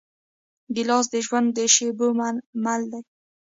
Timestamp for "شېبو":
1.73-2.07